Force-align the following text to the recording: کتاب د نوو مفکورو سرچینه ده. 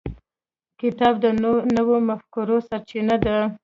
کتاب 0.79 1.13
د 1.23 1.25
نوو 1.75 1.95
مفکورو 2.09 2.57
سرچینه 2.67 3.15
ده. 3.25 3.37